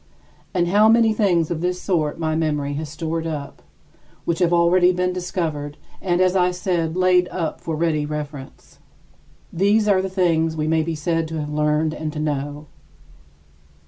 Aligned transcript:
And 0.51 0.69
how 0.69 0.89
many 0.89 1.13
things 1.13 1.51
of 1.51 1.61
this 1.61 1.79
sort 1.79 2.17
my 2.17 2.35
memory 2.35 2.73
has 2.73 2.89
stored 2.89 3.27
up, 3.27 3.61
which 4.25 4.39
have 4.39 4.51
already 4.51 4.91
been 4.91 5.13
discovered 5.13 5.77
and, 6.01 6.19
as 6.21 6.35
I 6.35 6.49
said, 6.49 6.97
laid 6.97 7.27
up 7.27 7.61
for 7.61 7.75
ready 7.75 8.07
reference. 8.07 8.79
These 9.53 9.87
are 9.87 10.01
the 10.01 10.09
things 10.09 10.57
we 10.57 10.67
may 10.67 10.81
be 10.81 10.95
said 10.95 11.27
to 11.27 11.39
have 11.39 11.51
learned 11.53 11.93
and 11.93 12.11
to 12.13 12.19
know. 12.19 12.65